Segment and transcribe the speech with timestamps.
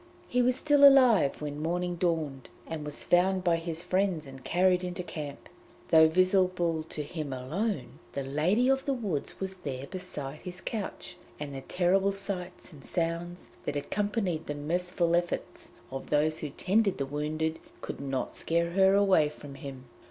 [0.27, 4.83] He was still alive when morning dawned, and was found by his friends and carried
[4.83, 5.47] into camp.
[5.89, 11.17] Though visible to him alone, the Lady of the Woods was there beside his couch,
[11.39, 16.97] and the terrible sights and sounds that accompanied the merciful efforts of those who tended
[16.97, 19.85] the wounded could not scare her away from him.